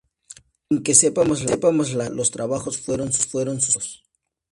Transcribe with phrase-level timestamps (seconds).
[0.67, 4.03] Sin que sepamos la causa los trabajos fueron suspendidos.